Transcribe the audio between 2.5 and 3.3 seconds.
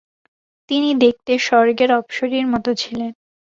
মত ছিলেন।